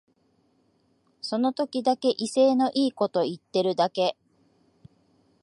[1.21, 4.17] その時だけ威勢のいいこと言ってるだけ